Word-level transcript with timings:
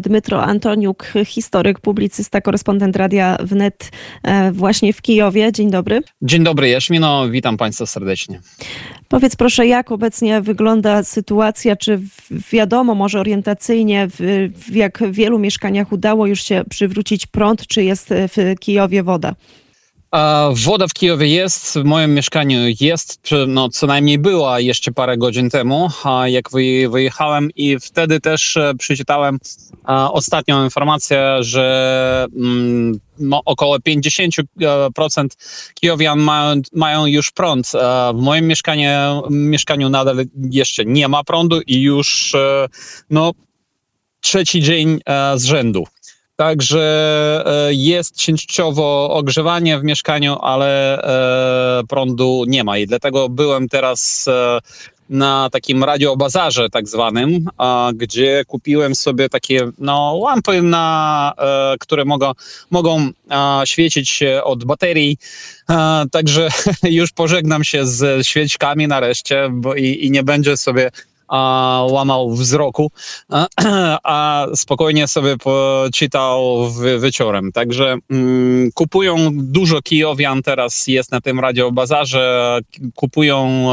Dmytro 0.00 0.42
Antoniuk, 0.44 1.12
historyk, 1.24 1.80
publicysta, 1.80 2.40
korespondent 2.40 2.96
Radia 2.96 3.38
Wnet 3.40 3.90
e, 4.22 4.52
właśnie 4.52 4.92
w 4.92 5.02
Kijowie. 5.02 5.52
Dzień 5.52 5.70
dobry. 5.70 6.02
Dzień 6.22 6.44
dobry 6.44 6.68
Jaśmino, 6.68 7.28
witam 7.28 7.56
Państwa 7.56 7.86
serdecznie. 7.86 8.40
Powiedz 9.08 9.36
proszę, 9.36 9.66
jak 9.66 9.92
obecnie 9.92 10.40
wygląda 10.40 11.04
sytuacja? 11.04 11.76
Czy 11.76 12.00
wiadomo 12.52 12.94
może 12.94 13.20
orientacyjnie, 13.20 14.08
w, 14.08 14.48
w 14.68 14.74
jak 14.74 15.02
wielu 15.10 15.38
mieszkaniach 15.38 15.92
udało 15.92 16.26
już 16.26 16.42
się 16.42 16.64
przywrócić 16.70 17.26
prąd, 17.26 17.66
czy 17.66 17.84
jest 17.84 18.08
w 18.10 18.54
Kijowie 18.60 19.02
woda? 19.02 19.34
Woda 20.54 20.88
w 20.88 20.92
Kijowie 20.92 21.28
jest, 21.28 21.78
w 21.78 21.84
moim 21.84 22.14
mieszkaniu 22.14 22.58
jest, 22.80 23.30
no 23.46 23.68
co 23.68 23.86
najmniej 23.86 24.18
była 24.18 24.60
jeszcze 24.60 24.92
parę 24.92 25.16
godzin 25.16 25.50
temu, 25.50 25.88
jak 26.26 26.50
wyjechałem 26.90 27.50
i 27.56 27.78
wtedy 27.78 28.20
też 28.20 28.56
e, 28.56 28.72
przeczytałem 28.78 29.38
ostatnią 30.12 30.64
informację, 30.64 31.36
że 31.40 32.26
mm, 32.36 33.00
no, 33.18 33.40
około 33.44 33.78
50% 33.78 35.24
e, 35.24 35.28
kijowian 35.74 36.18
mają, 36.18 36.60
mają 36.72 37.06
już 37.06 37.30
prąd. 37.30 37.72
E, 37.74 38.12
w 38.14 38.20
moim 38.22 38.46
mieszkaniu, 38.46 39.22
mieszkaniu 39.30 39.88
nadal 39.88 40.16
jeszcze 40.50 40.84
nie 40.84 41.08
ma 41.08 41.24
prądu 41.24 41.60
i 41.66 41.82
już 41.82 42.36
no, 43.10 43.32
trzeci 44.20 44.62
dzień 44.62 45.00
z 45.34 45.44
rzędu. 45.44 45.84
Także 46.36 47.44
e, 47.46 47.74
jest 47.74 48.16
częściowo 48.16 49.10
ogrzewanie 49.10 49.78
w 49.78 49.84
mieszkaniu, 49.84 50.38
ale 50.40 51.02
e, 51.80 51.84
prądu 51.88 52.44
nie 52.48 52.64
ma 52.64 52.78
i 52.78 52.86
dlatego 52.86 53.28
byłem 53.28 53.68
teraz 53.68 54.28
e, 54.28 54.58
na 55.10 55.48
takim 55.52 55.84
radiobazarze 55.84 56.70
tak 56.70 56.88
zwanym, 56.88 57.48
gdzie 57.94 58.44
kupiłem 58.46 58.94
sobie 58.94 59.28
takie 59.28 59.70
no, 59.78 60.20
lampy, 60.24 60.62
na, 60.62 61.32
które 61.80 62.04
mogą, 62.04 62.32
mogą 62.70 63.10
świecić 63.64 64.20
od 64.42 64.64
baterii. 64.64 65.18
Także 66.12 66.48
już 66.82 67.12
pożegnam 67.12 67.64
się 67.64 67.86
z 67.86 68.26
świeczkami 68.26 68.88
nareszcie 68.88 69.48
bo 69.52 69.74
i, 69.74 70.06
i 70.06 70.10
nie 70.10 70.22
będzie 70.22 70.56
sobie 70.56 70.90
a, 71.28 71.82
łamał 71.90 72.30
wzroku, 72.30 72.90
a, 73.28 73.46
a 74.14 74.46
spokojnie 74.54 75.08
sobie 75.08 75.36
poczytał 75.36 76.70
w, 76.70 77.00
wieczorem. 77.00 77.52
Także 77.52 77.96
mm, 78.10 78.70
kupują 78.74 79.30
dużo 79.32 79.82
kijowian 79.82 80.42
teraz 80.42 80.86
jest 80.86 81.12
na 81.12 81.20
tym 81.20 81.40
radiobazarze, 81.40 82.58
kupują 82.94 83.68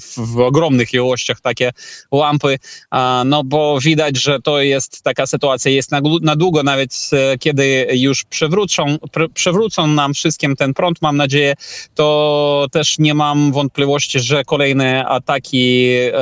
w, 0.00 0.34
w 0.34 0.40
ogromnych 0.40 0.94
ilościach 0.94 1.40
takie 1.40 1.70
lampy, 2.12 2.58
a, 2.90 3.22
no 3.26 3.44
bo 3.44 3.78
widać, 3.80 4.16
że 4.16 4.40
to 4.40 4.60
jest 4.60 5.02
taka 5.02 5.26
sytuacja, 5.26 5.70
jest 5.70 5.90
na, 5.90 6.00
na 6.22 6.36
długo, 6.36 6.62
nawet 6.62 7.10
e, 7.12 7.38
kiedy 7.38 7.86
już 7.92 8.24
przewrócą, 8.24 8.98
pr, 9.12 9.28
przewrócą 9.34 9.86
nam 9.86 10.14
wszystkim 10.14 10.56
ten 10.56 10.74
prąd, 10.74 11.02
mam 11.02 11.16
nadzieję, 11.16 11.54
to 11.94 12.66
też 12.72 12.98
nie 12.98 13.14
mam 13.14 13.52
wątpliwości, 13.52 14.20
że 14.20 14.44
kolejne 14.44 15.06
ataki 15.06 15.88
e, 15.88 16.12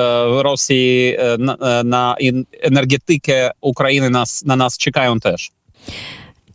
Rosji 0.43 0.74
E, 0.75 1.37
na, 1.39 1.57
e, 1.61 1.85
na 1.85 2.17
energetykę 2.61 3.51
Ukrainy 3.61 4.11
nas, 4.11 4.45
na 4.45 4.57
nas 4.57 4.79
czekają 4.79 5.21
też. 5.21 5.51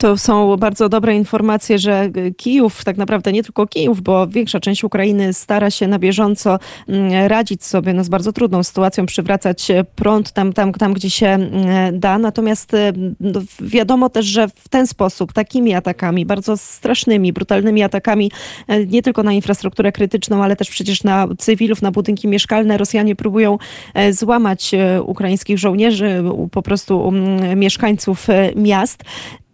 To 0.02 0.18
są 0.18 0.58
bardzo 0.58 0.90
dobre 0.90 1.16
informacje, 1.16 1.80
że 1.80 2.10
Kijów, 2.38 2.84
tak 2.84 2.98
naprawdę 2.98 3.32
nie 3.32 3.44
tylko 3.44 3.68
Kijów, 3.68 4.02
bo 4.02 4.28
większa 4.28 4.60
część 4.60 4.84
Ukrainy 4.84 5.34
stara 5.34 5.72
się 5.72 5.88
na 5.88 6.00
bieżąco 6.00 6.60
mm, 6.88 7.28
radzić 7.28 7.64
sobie 7.64 7.94
no, 7.94 8.04
z 8.04 8.10
bardzo 8.10 8.34
trudną 8.34 8.64
sytuacją, 8.64 9.06
przywracać 9.06 9.68
prąd 9.96 10.32
tam, 10.32 10.54
tam, 10.54 10.74
tam 10.74 10.94
gdzie 10.94 11.10
się 11.10 11.28
mm, 11.28 12.00
da. 12.00 12.18
Natomiast 12.18 12.74
e, 12.74 12.94
no, 13.20 13.42
wiadomo 13.62 14.10
też, 14.10 14.26
że 14.26 14.48
w 14.48 14.70
ten 14.70 14.88
sposób, 14.88 15.34
takimi 15.34 15.74
atakami, 15.74 16.26
bardzo 16.26 16.58
strasznymi, 16.58 17.34
brutalnymi 17.34 17.84
atakami, 17.84 18.32
e, 18.68 18.86
nie 18.86 19.02
tylko 19.02 19.24
na 19.24 19.34
infrastrukturę 19.34 19.92
krytyczną, 19.92 20.44
ale 20.44 20.56
też 20.56 20.70
przecież 20.70 21.04
na 21.04 21.28
cywilów, 21.38 21.82
na 21.82 21.92
budynki 21.92 22.28
mieszkalne, 22.28 22.78
Rosjanie 22.78 23.16
próbują 23.16 23.58
e, 23.94 24.14
złamać 24.14 24.72
ukraińskich 25.04 25.60
żołnierzy, 25.60 26.24
po 26.52 26.62
prostu 26.62 27.08
mm, 27.08 27.60
mieszkańców 27.60 28.28
miast 28.56 29.04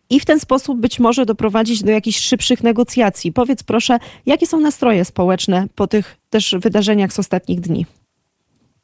i 0.09 0.19
w 0.19 0.25
ten 0.25 0.39
sposób 0.39 0.79
być 0.79 0.99
może 0.99 1.25
doprowadzić 1.25 1.83
do 1.83 1.91
jakichś 1.91 2.19
szybszych 2.19 2.63
negocjacji. 2.63 3.33
Powiedz 3.33 3.63
proszę, 3.63 3.97
jakie 4.25 4.47
są 4.47 4.59
nastroje 4.59 5.05
społeczne 5.05 5.67
po 5.75 5.87
tych 5.87 6.17
też 6.29 6.55
wydarzeniach 6.59 7.13
z 7.13 7.19
ostatnich 7.19 7.59
dni? 7.59 7.85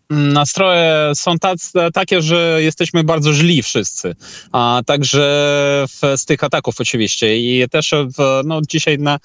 Nastroje 0.09 1.11
są 1.15 1.39
tacy, 1.39 1.71
takie, 1.93 2.21
że 2.21 2.57
jesteśmy 2.63 3.03
bardzo 3.03 3.33
źli 3.33 3.63
wszyscy, 3.63 4.15
a 4.51 4.81
także 4.85 5.21
w, 5.89 6.19
z 6.19 6.25
tych 6.25 6.43
ataków 6.43 6.75
oczywiście. 6.79 7.37
I 7.37 7.69
też 7.69 7.93
w, 8.17 8.41
no, 8.45 8.61
dzisiaj 8.67 8.97
na 8.97 9.19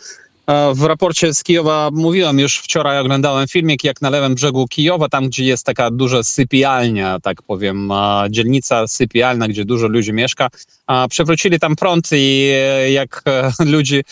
w 0.74 0.82
raporcie 0.82 1.34
z 1.34 1.42
Kijowa 1.42 1.90
mówiłem 1.92 2.38
już 2.38 2.58
wczoraj, 2.58 2.98
oglądałem 2.98 3.48
filmik, 3.48 3.84
jak 3.84 4.02
na 4.02 4.10
lewym 4.10 4.34
brzegu 4.34 4.66
Kijowa, 4.68 5.08
tam 5.08 5.26
gdzie 5.26 5.44
jest 5.44 5.66
taka 5.66 5.90
duża 5.90 6.22
sypialnia, 6.22 7.20
tak 7.22 7.42
powiem, 7.42 7.92
dzielnica 8.30 8.88
sypialna, 8.88 9.48
gdzie 9.48 9.64
dużo 9.64 9.88
ludzi 9.88 10.12
mieszka. 10.12 10.48
Przewrócili 11.10 11.60
tam 11.60 11.76
prąd 11.76 12.08
i 12.12 12.50
e, 12.54 12.90
jak 12.90 13.22
e, 13.26 13.52
ludzie 13.74 14.02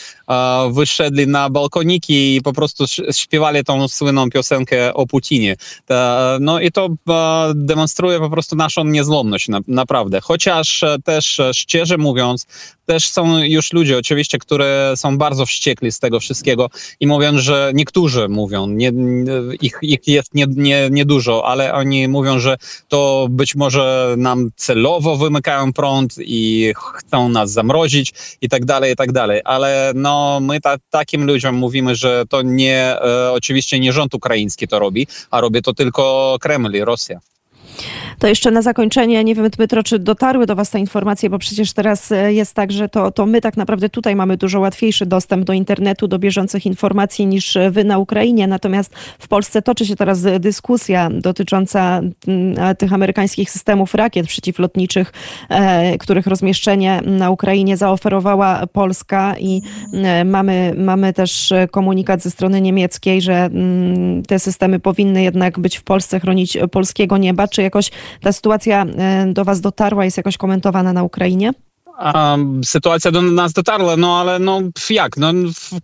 wyszedli 0.70 1.26
na 1.26 1.50
balkoniki 1.50 2.36
i 2.36 2.42
po 2.42 2.52
prostu 2.52 2.84
śpiewali 3.12 3.64
tą 3.64 3.88
słynną 3.88 4.30
piosenkę 4.30 4.94
o 4.94 5.06
Putinie. 5.06 5.56
No 6.40 6.60
i 6.60 6.72
to 6.72 6.88
demonstruje 7.54 8.18
po 8.18 8.30
prostu 8.30 8.56
naszą 8.56 8.84
niezłomność, 8.84 9.48
naprawdę. 9.68 10.20
Chociaż 10.20 10.82
e, 10.82 10.96
też 11.04 11.40
szczerze 11.54 11.98
mówiąc, 11.98 12.46
też 12.86 13.08
są 13.08 13.38
już 13.38 13.72
ludzie 13.72 13.98
oczywiście, 13.98 14.38
które 14.38 14.94
są 14.96 15.18
bardzo 15.18 15.46
wściekli 15.46 15.92
z 15.92 15.98
tego 15.98 16.20
wszystkiego 16.20 16.70
i 17.00 17.06
mówią, 17.06 17.38
że 17.38 17.72
niektórzy 17.74 18.28
mówią, 18.28 18.66
nie, 18.66 18.92
ich, 19.60 19.78
ich 19.82 20.00
jest 20.06 20.34
niedużo, 20.34 20.60
nie, 20.60 20.88
nie 20.90 21.04
dużo, 21.04 21.46
ale 21.46 21.74
oni 21.74 22.08
mówią, 22.08 22.38
że 22.38 22.56
to 22.88 23.26
być 23.30 23.54
może 23.54 24.14
nam 24.18 24.50
celowo 24.56 25.16
wymykają 25.16 25.72
prąd 25.72 26.14
i 26.18 26.72
chcą 26.94 27.28
nas 27.28 27.52
zamrozić 27.52 28.12
i 28.40 28.48
tak 28.48 28.64
dalej, 28.64 28.92
i 28.92 28.96
tak 28.96 29.12
dalej. 29.12 29.40
Ale 29.44 29.92
no, 29.94 30.40
my 30.40 30.60
ta, 30.60 30.76
takim 30.90 31.26
ludziom 31.26 31.54
mówimy, 31.54 31.94
że 31.94 32.24
to 32.28 32.42
nie, 32.42 33.00
e, 33.00 33.32
oczywiście 33.32 33.80
nie 33.80 33.92
rząd 33.92 34.14
ukraiński 34.14 34.68
to 34.68 34.78
robi, 34.78 35.06
a 35.30 35.40
robi 35.40 35.62
to 35.62 35.74
tylko 35.74 36.36
Kreml 36.40 36.76
i 36.76 36.80
Rosja. 36.80 37.20
To 38.18 38.26
jeszcze 38.26 38.50
na 38.50 38.62
zakończenie, 38.62 39.24
nie 39.24 39.34
wiem 39.34 39.50
Dmytro, 39.50 39.82
czy 39.82 39.98
dotarły 39.98 40.46
do 40.46 40.56
Was 40.56 40.70
te 40.70 40.78
informacje, 40.78 41.30
bo 41.30 41.38
przecież 41.38 41.72
teraz 41.72 42.12
e, 42.12 42.32
jest 42.32 42.54
tak, 42.54 42.72
że 42.72 42.88
to, 42.88 43.10
to 43.10 43.26
my 43.26 43.40
tak 43.40 43.56
naprawdę 43.56 43.88
tutaj 43.88 44.16
mamy 44.16 44.36
dużo 44.36 44.60
łatwiejszy 44.60 45.06
dostęp 45.06 45.44
do 45.44 45.52
internetu, 45.52 46.08
do 46.08 46.18
bieżących 46.18 46.66
informacji 46.66 47.26
niż 47.26 47.58
Wy 47.70 47.84
na 47.84 47.98
Ukrainie. 47.98 48.46
Natomiast 48.46 48.94
w 49.18 49.28
Polsce 49.28 49.62
toczy 49.62 49.86
się 49.86 49.96
teraz 49.96 50.22
dyskusja 50.40 51.10
dotycząca 51.10 52.00
mm, 52.28 52.76
tych 52.76 52.92
amerykańskich 52.92 53.50
systemów 53.50 53.94
rakiet 53.94 54.26
przeciwlotniczych, 54.26 55.12
e, 55.48 55.98
których 55.98 56.26
rozmieszczenie 56.26 57.02
na 57.06 57.30
Ukrainie 57.30 57.76
zaoferowała 57.76 58.66
Polska 58.66 59.34
i 59.38 59.62
e, 59.92 60.24
mamy, 60.24 60.74
mamy 60.76 61.12
też 61.12 61.52
komunikat 61.70 62.22
ze 62.22 62.30
strony 62.30 62.60
niemieckiej, 62.60 63.22
że 63.22 63.34
mm, 63.34 64.22
te 64.22 64.38
systemy 64.38 64.80
powinny 64.80 65.22
jednak 65.22 65.58
być 65.58 65.76
w 65.76 65.82
Polsce 65.82 66.20
chronić 66.20 66.58
polskiego 66.72 67.16
nieba. 67.16 67.48
Czy 67.48 67.62
jakoś 67.62 67.90
ta 68.20 68.32
sytuacja 68.32 68.84
e, 68.84 69.26
do 69.32 69.44
Was 69.44 69.60
dotarła, 69.60 70.04
jest 70.04 70.16
jakoś 70.16 70.36
komentowana 70.36 70.92
na 70.92 71.02
Ukrainie? 71.02 71.52
Sytuacja 72.64 73.10
do 73.10 73.22
nas 73.22 73.52
dotarła, 73.52 73.96
no 73.96 74.20
ale 74.20 74.38
no 74.38 74.60
jak, 74.90 75.16
no 75.16 75.32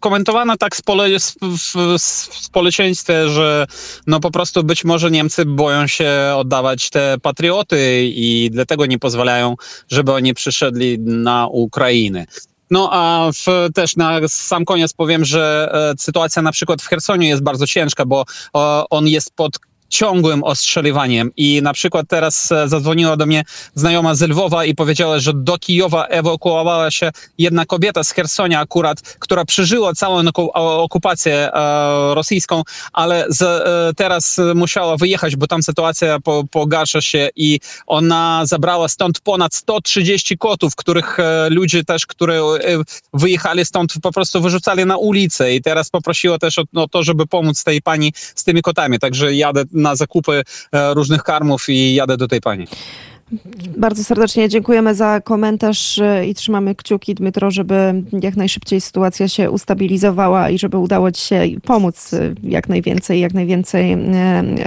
komentowana 0.01 0.57
tak 0.57 0.75
w, 0.75 0.83
pole, 0.83 1.09
w, 1.19 1.75
w, 1.75 2.01
społeczeństwie, 2.45 3.29
że 3.29 3.67
no 4.07 4.21
po 4.21 4.31
prostu 4.31 4.65
być 4.65 4.85
może 4.85 5.11
Niemcy 5.11 5.45
boją 5.45 5.87
się 5.87 6.11
oddawać 6.37 6.91
te 6.91 7.17
patrioty 7.23 8.03
i 8.05 8.51
dlatego 8.53 8.87
nie 8.87 8.99
pozwalają, 8.99 9.57
żeby 9.89 10.13
oni 10.13 10.35
przyszedli 10.35 10.99
na 10.99 11.47
Ukrainę. 11.47 12.27
No 12.71 12.89
a 12.93 13.31
w, 13.33 13.73
też 13.75 13.97
na 13.97 14.21
sam 14.29 14.65
koniec 14.65 14.93
powiem, 14.93 15.25
że 15.25 15.71
e, 15.73 15.95
sytuacja 15.99 16.43
na 16.43 16.53
przykład 16.53 16.83
w 16.83 16.87
Chersoniu 16.87 17.29
jest 17.29 17.43
bardzo 17.43 17.67
ciężka, 17.67 18.07
bo 18.07 18.21
e, 18.23 18.85
on 18.91 19.09
jest 19.09 19.33
pod 19.37 19.59
ciągłym 19.91 20.45
ostrzeliwaniem. 20.45 21.31
I 21.37 21.61
na 21.63 21.73
przykład 21.73 22.07
teraz 22.09 22.53
e, 22.53 22.69
zadzwoniła 22.69 23.17
do 23.17 23.27
mnie 23.27 23.45
znajoma 23.75 24.15
z 24.15 24.23
Lwowa 24.23 24.65
i 24.65 24.75
powiedziała, 24.75 25.19
że 25.19 25.33
do 25.35 25.59
Kijowa 25.59 26.07
ewakuowała 26.07 26.91
się 26.91 27.11
jedna 27.39 27.67
kobieta 27.67 28.05
z 28.05 28.11
Hersonia 28.11 28.61
akurat, 28.61 29.01
która 29.01 29.45
przeżyła 29.45 29.93
całą 29.95 30.23
okupację 30.55 31.53
e, 31.53 32.15
rosyjską, 32.15 32.63
ale 32.93 33.27
z, 33.29 33.43
e, 33.43 33.95
teraz 33.97 34.41
musiała 34.55 34.97
wyjechać, 34.97 35.37
bo 35.37 35.47
tam 35.47 35.63
sytuacja 35.63 36.21
po, 36.21 36.45
pogarsza 36.51 37.01
się 37.01 37.29
i 37.37 37.61
ona 37.87 38.43
zabrała 38.47 38.89
stąd 38.89 39.21
ponad 39.21 39.55
130 39.55 40.39
kotów, 40.39 40.77
których 40.77 41.19
ludzie 41.51 41.85
też, 41.85 42.07
które 42.07 42.43
wyjechali 43.15 43.65
stąd 43.65 43.95
po 44.03 44.13
prostu 44.13 44.41
wyrzucali 44.41 44.87
na 44.87 44.97
ulicę 44.97 45.55
i 45.55 45.63
teraz 45.63 45.91
poprosiła 45.91 46.39
też 46.39 46.59
o, 46.59 46.63
o 46.75 46.89
to, 46.89 47.03
żeby 47.03 47.27
pomóc 47.27 47.65
tej 47.65 47.83
pani 47.83 48.13
z 48.35 48.45
tymi 48.45 48.63
kotami. 48.63 48.99
Także 48.99 49.35
jadę 49.35 49.65
na 49.83 49.97
zakupy 49.97 50.43
e, 50.73 50.95
różnych 50.95 51.23
karmów 51.23 51.69
i 51.69 51.95
jadę 51.95 52.17
do 52.17 52.29
tej 52.29 52.41
pani. 52.41 52.67
Bardzo 53.77 54.05
serdecznie 54.05 54.49
dziękujemy 54.49 54.95
za 54.95 55.21
komentarz 55.21 55.99
e, 55.99 56.27
i 56.27 56.35
trzymamy 56.35 56.75
kciuki, 56.75 57.15
Dmytro, 57.15 57.51
żeby 57.51 58.03
jak 58.23 58.37
najszybciej 58.37 58.81
sytuacja 58.81 59.29
się 59.29 59.51
ustabilizowała 59.51 60.51
i 60.51 60.59
żeby 60.59 60.79
udało 60.79 61.13
Ci 61.13 61.27
się 61.27 61.47
pomóc 61.63 62.15
e, 62.15 62.35
jak 62.43 62.69
najwięcej, 62.69 63.21
jak 63.21 63.35
najwięcej 63.35 63.97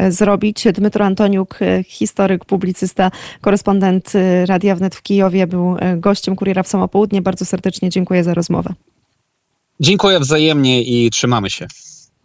zrobić. 0.10 0.64
Dmytro 0.74 1.06
Antoniuk, 1.06 1.60
historyk, 1.86 2.46
publicysta, 2.46 3.12
korespondent 3.42 4.14
Radia 4.46 4.76
Wnet 4.76 4.96
w 4.96 5.02
Kijowie, 5.02 5.48
był 5.48 5.78
gościem 5.98 6.36
Kuriera 6.36 6.64
w 6.64 6.68
Samopołudnie. 6.68 7.22
Bardzo 7.22 7.46
serdecznie 7.46 7.90
dziękuję 7.90 8.24
za 8.24 8.34
rozmowę. 8.34 8.74
Dziękuję 9.80 10.20
wzajemnie 10.20 10.84
i 10.84 11.10
trzymamy 11.10 11.50
się. 11.50 11.68